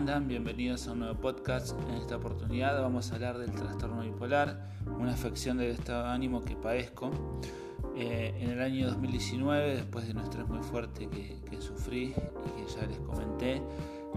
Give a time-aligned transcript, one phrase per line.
[0.00, 0.28] andan?
[0.28, 1.78] Bienvenidos a un nuevo podcast.
[1.90, 4.58] En esta oportunidad vamos a hablar del trastorno bipolar,
[4.98, 7.10] una afección del estado de ánimo que padezco.
[7.94, 12.80] Eh, en el año 2019, después de un estrés muy fuerte que, sufrí y que
[12.80, 13.60] ya les comenté,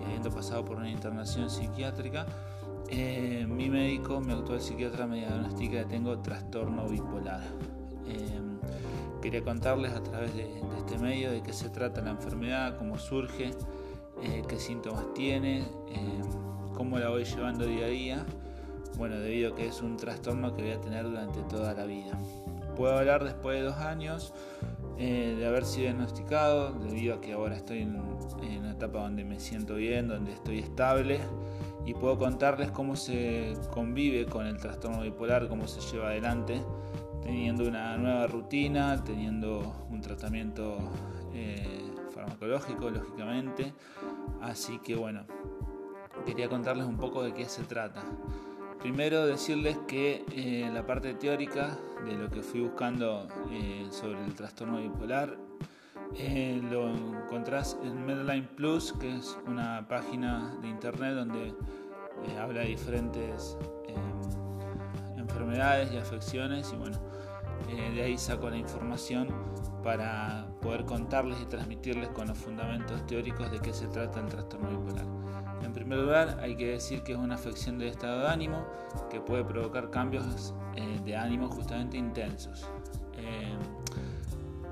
[0.00, 2.26] y habiendo pasado por una internación psiquiátrica,
[2.88, 7.40] eh, mi médico, mi actual psiquiatra, me diagnostica que tengo trastorno bipolar.
[8.06, 8.40] Eh,
[9.20, 13.00] quería contarles a través de, de, este medio de qué se trata la enfermedad, cómo
[13.00, 13.50] surge,
[14.22, 16.20] eh, qué síntomas tiene, eh,
[16.74, 18.26] cómo la voy llevando día a día.
[18.96, 22.18] Bueno, debido a que es un trastorno que voy a tener durante toda la vida.
[22.76, 24.32] Puedo hablar después de dos años
[24.98, 29.40] eh, de haber sido diagnosticado, debido a que ahora estoy en, una etapa donde me
[29.40, 31.18] siento bien, donde estoy estable
[31.84, 36.62] y puedo contarles cómo se convive con el trastorno bipolar, cómo se lleva adelante,
[37.22, 40.78] teniendo una nueva rutina, teniendo un tratamiento
[42.22, 43.72] farmacológico, lógicamente.
[44.40, 45.24] Así que bueno,
[46.26, 48.02] quería contarles un poco de qué se trata.
[48.80, 54.34] Primero decirles que eh, la parte teórica de lo que fui buscando eh, sobre el
[54.34, 55.36] trastorno bipolar
[56.16, 61.54] eh, lo encontrás en Medline Plus, que es una página de internet donde
[62.40, 63.56] habla de diferentes
[65.16, 66.98] enfermedades y afecciones y bueno,
[67.68, 69.28] de ahí saco la información
[69.82, 74.70] para poder contarles y transmitirles con los fundamentos teóricos de qué se trata el trastorno
[74.70, 75.06] bipolar.
[75.64, 78.66] En primer lugar, hay que decir que es una afección del estado de ánimo
[79.10, 82.68] que puede provocar cambios eh, de ánimo justamente intensos.
[83.16, 83.56] Eh,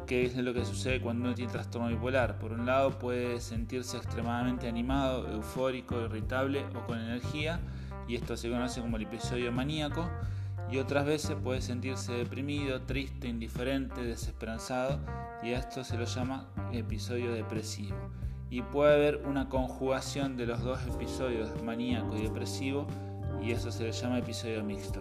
[0.07, 2.39] ¿Qué es lo que sucede cuando uno tiene trastorno bipolar?
[2.39, 7.61] Por un lado, puede sentirse extremadamente animado, eufórico, irritable o con energía,
[8.09, 10.09] y esto se conoce como el episodio maníaco
[10.71, 15.01] y otras veces puede sentirse deprimido, triste, indiferente, desesperanzado
[15.43, 17.97] y esto se lo llama episodio depresivo.
[18.51, 22.87] Y puede haber una conjugación de los dos episodios, maníaco y depresivo,
[23.43, 25.01] y eso se le llama episodio mixto.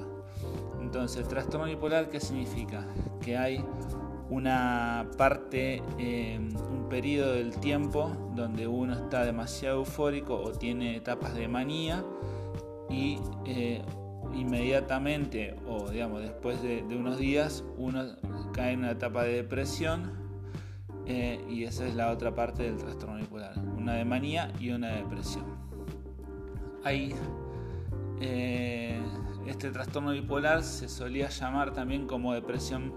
[0.80, 2.86] Entonces, trastorno bipolar, ¿qué significa?
[3.22, 3.64] Que hay
[4.30, 11.34] una parte, em, un periodo del tiempo donde uno está demasiado eufórico o tiene etapas
[11.34, 12.04] de manía
[12.90, 13.82] y eh,
[14.34, 18.04] inmediatamente o digamos después de, unos días uno
[18.54, 20.12] cae en una etapa de depresión
[21.06, 24.90] eh, y esa es la otra parte del trastorno bipolar, una de manía y una
[24.90, 25.44] de depresión.
[26.84, 27.16] Hay,
[28.22, 29.02] eh,
[29.48, 32.94] este trastorno bipolar se solía llamar también como depresión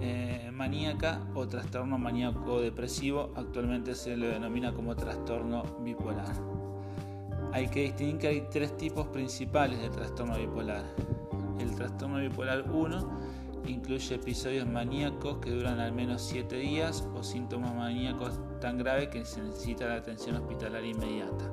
[0.00, 6.51] eh, maníaca o trastorno maníaco depresivo, actualmente se lo denomina como trastorno bipolar
[7.52, 10.84] hay que distinguir que hay tres tipos principales de trastorno bipolar.
[11.60, 13.20] El trastorno bipolar 1
[13.66, 19.24] incluye episodios maníacos que duran al menos 7 días o síntomas maníacos tan graves que
[19.24, 21.50] se necesita la atención hospitalaria inmediata.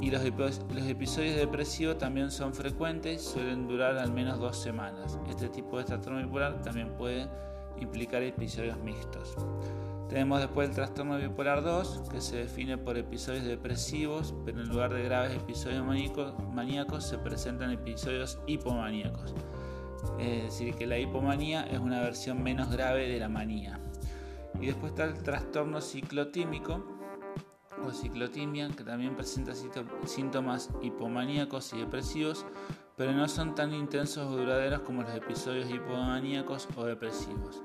[0.00, 5.18] Y los, los episodios depresivos también son frecuentes, suelen durar al menos dos semanas.
[5.28, 7.26] Este tipo de trastorno bipolar también puede
[7.80, 9.34] implicar episodios mixtos.
[10.14, 14.94] Tenemos después el trastorno bipolar 2, que se define por episodios depresivos, pero en lugar
[14.94, 19.34] de graves episodios maníacos se presentan episodios hipomaníacos.
[20.20, 23.80] Es decir, que la hipomanía es una versión menos grave de la manía.
[24.60, 26.86] Y después está el trastorno ciclotímico
[27.84, 29.52] o ciclotimia, que también presenta
[30.06, 32.46] síntomas hipomaníacos y depresivos,
[32.96, 37.64] pero no son tan intensos o duraderos como los episodios hipomaníacos o depresivos.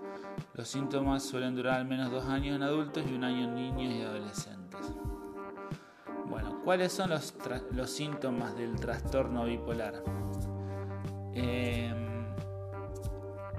[0.59, 3.93] Los síntomas suelen durar al menos dos años en adultos y un año en niños
[3.93, 4.91] y adolescentes.
[6.27, 7.33] Bueno, ¿cuáles son los,
[7.71, 10.03] los síntomas del trastorno bipolar?
[11.33, 12.25] Em,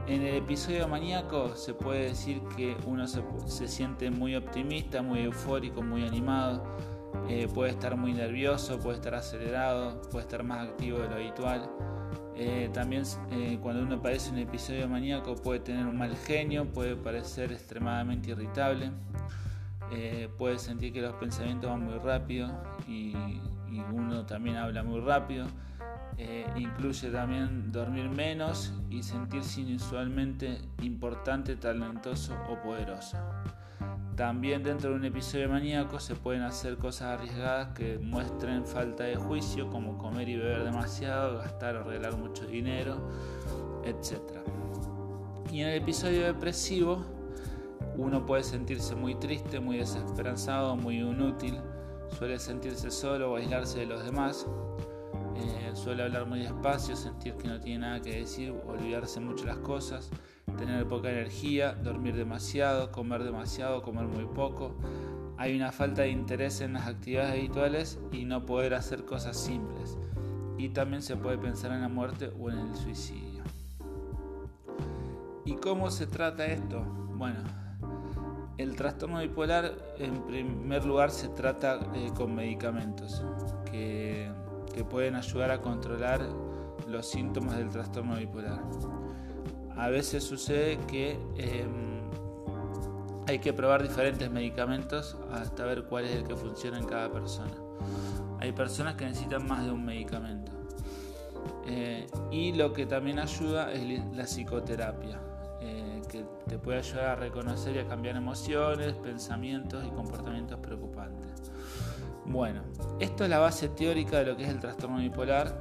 [0.09, 5.21] en el episodio maníaco se puede decir que uno se, se siente muy optimista, muy
[5.21, 6.63] eufórico, muy animado,
[7.31, 11.63] eh, puede estar muy nervioso, puede estar acelerado, puede estar más activo de lo habitual.
[12.43, 13.03] Eh, también
[13.33, 18.31] eh, cuando uno padece un episodio maníaco puede tener un mal genio, puede parecer extremadamente
[18.31, 18.91] irritable,
[20.39, 22.49] puede sentir que los pensamientos van muy rápido
[22.89, 23.13] y
[23.93, 25.49] uno también habla muy rápido.
[26.57, 33.19] incluye también dormir menos y sentirse inusualmente importante, talentoso o poderoso.
[34.17, 39.17] También dentro de un episodio maníaco se pueden hacer cosas arriesgadas que muestren falta de
[39.17, 42.99] juicio, como comer y beber demasiado, gastar o regalar mucho dinero,
[43.85, 44.21] etc.
[45.51, 47.05] Y en el episodio depresivo,
[47.97, 51.59] uno puede sentirse muy triste, muy desesperanzado, muy inútil,
[52.19, 54.47] suele sentirse solo o aislarse de los demás,
[55.37, 59.59] eh, suele hablar muy despacio, sentir que no tiene nada que decir, olvidarse mucho las
[59.59, 60.11] cosas
[60.57, 64.75] tener poca energía, dormir demasiado, comer demasiado, comer muy poco,
[65.37, 69.97] hay una falta de interés en las actividades habituales y no poder hacer cosas simples.
[70.59, 73.43] Y también se puede pensar en la muerte o en el suicidio.
[75.47, 76.83] ¿Y cómo se trata esto?
[77.15, 77.39] Bueno,
[78.59, 83.25] el trastorno bipolar en primer lugar se trata eh, con medicamentos
[83.65, 84.31] que,
[84.91, 86.21] pueden ayudar a controlar
[86.89, 88.63] los síntomas del trastorno bipolar.
[89.81, 92.03] A veces sucede que em,
[93.27, 97.55] hay que probar diferentes medicamentos hasta ver cuál es el que funciona en cada persona.
[98.41, 100.53] Hay personas que necesitan más de un medicamento.
[101.67, 105.19] Eh, y lo que también ayuda es la psicoterapia,
[105.63, 111.51] eh, que te puede ayudar a reconocer y a cambiar emociones, pensamientos y comportamientos preocupantes.
[112.27, 112.65] Bueno,
[112.99, 115.59] esto es la base teórica de lo que es el trastorno bipolar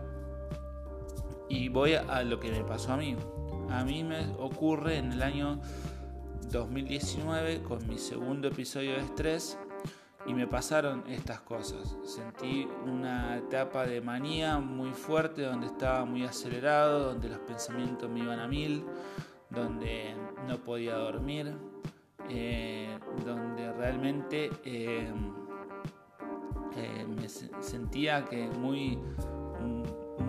[1.47, 3.15] y voy a lo que me pasó a mí.
[3.71, 5.59] A mí me ocurre en el año
[6.51, 9.57] 2019 con mi segundo episodio de estrés
[10.25, 11.97] y me pasaron estas cosas.
[12.03, 18.21] Sentí una etapa de manía muy fuerte donde estaba muy acelerado, donde los pensamientos me
[18.21, 18.85] iban a mil,
[19.49, 20.15] donde
[20.47, 21.55] no podía dormir,
[22.29, 25.11] eh, donde realmente eh,
[26.75, 28.99] eh, me sentía que muy,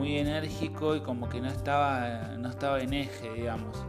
[0.00, 3.84] muy enérgico y como que no estaba, no estaba en eje, digamos,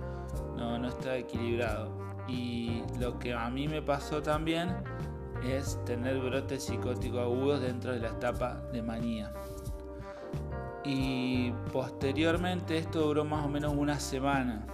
[0.57, 1.89] no, no estaba equilibrado.
[2.27, 4.75] Y lo que a mí me pasó también
[5.41, 9.31] es tener brotes psicóticos agudos dentro de la etapa de manía.
[10.83, 14.67] Y posteriormente esto duró más o menos una semana,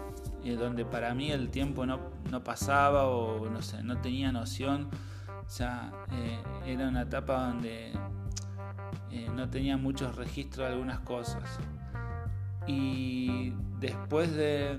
[0.43, 1.99] eh, donde para mí el tiempo no,
[2.43, 4.89] pasaba o no sé, no tenía noción.
[5.29, 7.93] O eh, era una etapa donde
[9.25, 11.43] eh, no tenía muchos registros de algunas cosas.
[12.67, 14.77] Y después de,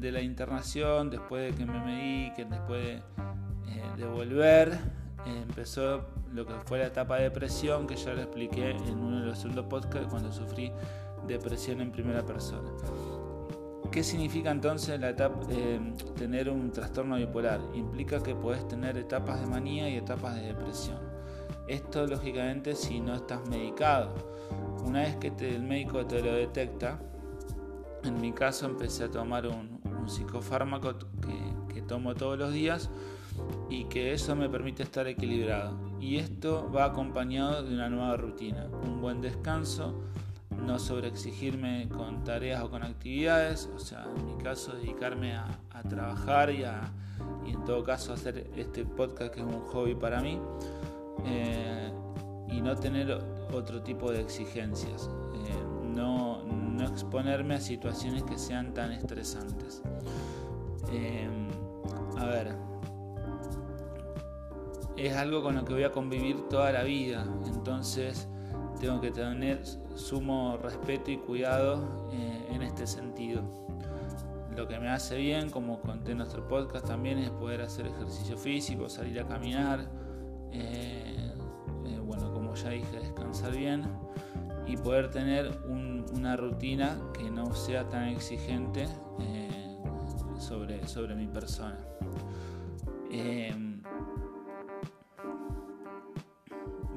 [0.00, 4.78] la internación, después de que me mediquen, después de, eh, volver,
[5.26, 9.20] eh, empezó lo que fue la etapa de depresión, que ya lo expliqué en uno
[9.20, 10.70] de los segundos podcasts cuando sufrí
[11.26, 12.70] depresión en primera persona.
[13.90, 15.78] ¿Qué significa entonces la etapa, eh,
[16.16, 17.60] tener un trastorno bipolar?
[17.74, 21.13] Implica que puedes tener etapas de manía y etapas de depresión.
[21.66, 24.14] Esto lógicamente si no estás medicado.
[24.84, 27.00] Una vez que el médico te lo detecta,
[28.02, 30.94] en mi caso empecé a tomar un, psicofármaco
[31.72, 32.88] que, tomo todos los días
[33.68, 35.76] y que eso me permite estar equilibrado.
[36.00, 40.02] Y esto va acompañado de una nueva rutina, un buen descanso,
[40.66, 45.46] no sobreexigirme con tareas o con actividades, o sea, en mi caso dedicarme a,
[45.88, 46.64] trabajar y,
[47.46, 50.38] y, en todo caso hacer este podcast que es un hobby para mí
[51.24, 51.92] eh,
[52.48, 53.18] y no tener
[53.52, 55.08] otro tipo de exigencias.
[55.34, 59.82] Eh, no, no exponerme a situaciones que sean tan estresantes.
[60.92, 61.48] Em,
[62.18, 62.54] a ver,
[64.96, 68.28] es algo con lo que voy a convivir toda la vida, entonces
[68.80, 69.64] tengo que tener
[69.96, 73.42] sumo respeto y cuidado eh, en este sentido.
[74.56, 78.36] Lo que me hace bien, como conté en nuestro podcast también, es poder hacer ejercicio
[78.36, 79.88] físico, salir a caminar,
[80.54, 81.32] eh,
[81.86, 83.84] eh, bueno, como ya dije, descansar bien
[84.66, 88.86] y poder tener una rutina que no sea tan exigente
[89.20, 89.78] eh,
[90.38, 91.78] sobre, sobre mi persona.
[93.10, 93.82] Em,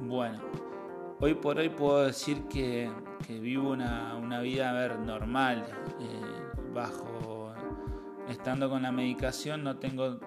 [0.00, 0.38] bueno,
[1.20, 2.90] hoy por hoy puedo decir que,
[3.28, 5.66] vivo una, vida a ver, normal,
[6.72, 7.52] bajo,
[8.28, 10.18] estando con la medicación no tengo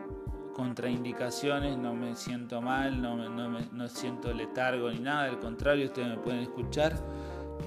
[0.51, 5.85] contraindicaciones, no me siento mal, no, no, me, no siento letargo ni nada, al contrario,
[5.85, 6.95] ustedes me pueden escuchar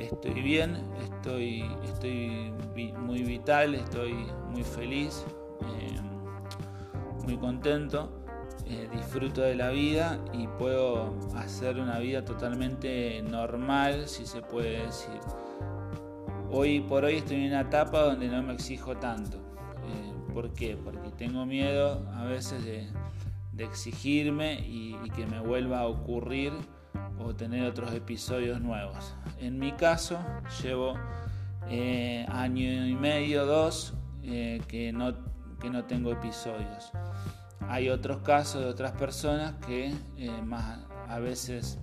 [0.00, 2.52] estoy bien, estoy, estoy
[2.98, 4.14] muy vital, estoy
[4.50, 5.24] muy feliz,
[5.78, 6.00] eh,
[7.24, 8.10] muy contento,
[8.66, 14.84] eh, disfruto de la vida y puedo hacer una vida totalmente normal, si se puede
[14.84, 15.20] decir.
[16.50, 19.43] Hoy por hoy estoy en una etapa donde no me exijo tanto.
[20.34, 20.76] ¿Por qué?
[20.76, 22.86] Porque tengo miedo a veces de,
[23.56, 26.52] exigirme y que me vuelva a ocurrir
[27.18, 29.14] o tener otros episodios nuevos.
[29.38, 30.18] En mi caso,
[30.62, 30.94] llevo
[31.68, 35.14] eh, año y medio, dos, eh, que, no,
[35.60, 36.92] que no tengo episodios.
[37.68, 41.78] Hay otros casos de otras personas que eh, más a veces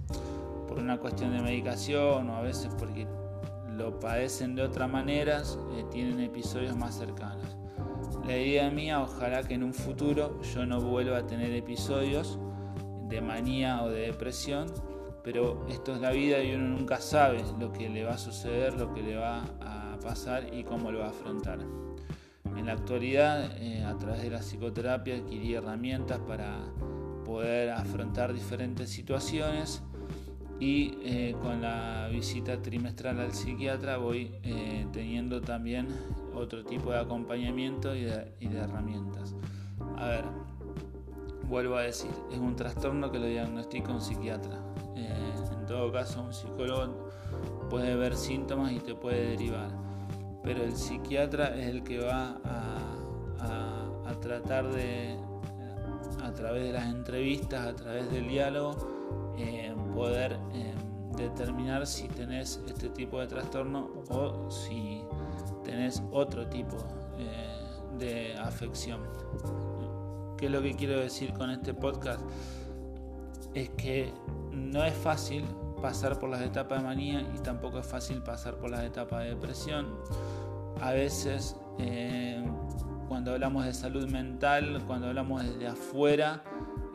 [0.67, 3.08] por una cuestión de medicación o a veces porque
[3.75, 5.41] lo padecen de otra manera,
[5.91, 7.61] tienen episodios más cercanos.
[8.25, 12.40] La idea mía, ojalá que en un futuro yo no vuelva a tener episodios
[13.10, 14.68] de manía o de depresión,
[15.24, 18.74] pero esto es la vida y uno nunca sabe lo que le va a suceder,
[18.74, 21.60] lo que le va a pasar y cómo lo va a afrontar.
[22.56, 26.60] En la actualidad, eh, a través de la psicoterapia, adquirí herramientas para,
[27.32, 29.82] poder afrontar diferentes situaciones
[30.60, 35.88] y eh, con la visita trimestral al psiquiatra voy eh, teniendo también
[36.36, 39.36] otro tipo de acompañamiento y de, herramientas.
[39.98, 40.26] A ver,
[41.48, 44.60] vuelvo a decir, es un trastorno que lo diagnostica un psiquiatra.
[44.96, 47.10] Eh, en todo caso, un psicólogo
[47.70, 49.70] puede ver síntomas y te puede derivar,
[50.44, 52.88] pero el psiquiatra es el que va a,
[54.22, 55.18] tratar de,
[56.22, 58.78] a través de las entrevistas, a través del diálogo,
[59.36, 60.76] eh, poder eh,
[61.18, 65.02] determinar si tenés este tipo de trastorno o si
[65.63, 66.77] tenés otro tipo
[67.18, 67.58] eh,
[67.98, 69.01] de afección.
[70.38, 72.22] ¿Qué es lo que quiero decir con este podcast?
[73.53, 74.12] Es que
[74.51, 75.44] no es fácil
[75.82, 79.30] pasar por las etapas de manía y tampoco es fácil pasar por las etapas de
[79.30, 79.88] depresión.
[80.80, 81.56] A veces
[83.12, 86.41] cuando hablamos de salud mental, cuando hablamos desde afuera,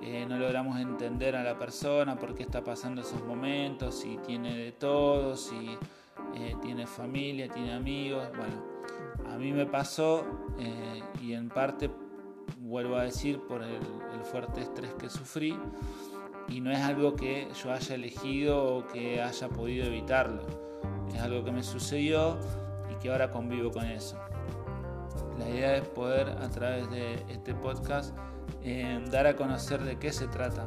[0.03, 4.57] eh, no logramos entender a la persona por qué está pasando esos momentos, si tiene
[4.57, 5.77] de todo, si
[6.37, 8.29] eh, tiene familia, tiene amigos.
[8.37, 8.63] Bueno,
[9.33, 10.25] a mí me pasó
[10.59, 11.91] eh, y en parte,
[12.59, 13.81] vuelvo a decir, por el,
[14.31, 15.57] fuerte estrés que sufrí
[16.49, 20.43] y no es algo que yo haya elegido o que haya podido evitarlo.
[21.15, 22.37] Es algo que me sucedió
[22.91, 24.19] y que ahora convivo con eso.
[25.39, 28.17] La idea es poder a través de este podcast
[28.63, 30.67] eh, dar a conocer de qué se trata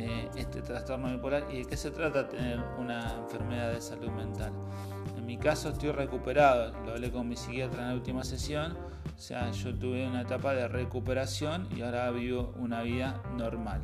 [0.00, 4.10] eh, eh, este trastorno bipolar y de qué se trata tener una enfermedad de salud
[4.10, 4.52] mental.
[5.16, 8.76] En mi caso estoy recuperado, lo hablé con mi psiquiatra en la última sesión,
[9.16, 13.80] o sea, yo tuve una etapa de recuperación y ahora vivo una vida normal.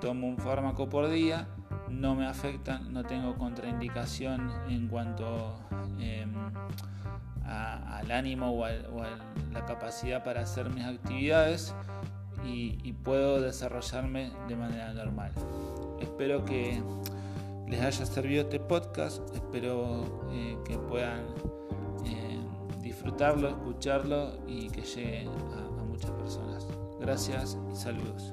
[0.00, 1.48] Tomo un fármaco por día,
[1.88, 5.58] no me afecta, no tengo contraindicación en cuanto
[5.98, 6.32] em,
[7.44, 8.70] al ánimo o, a
[9.52, 11.74] la capacidad para hacer mis actividades
[12.44, 15.32] y, puedo desarrollarme de manera normal.
[16.00, 16.82] Espero que
[17.66, 21.20] les haya servido este podcast, espero eh, que puedan
[22.06, 22.40] eh,
[22.80, 25.28] disfrutarlo, escucharlo y que llegue
[25.78, 26.66] a muchas personas.
[27.00, 28.32] Gracias y saludos.